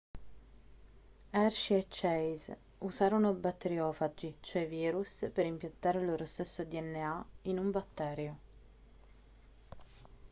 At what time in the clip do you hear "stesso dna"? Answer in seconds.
6.25-7.23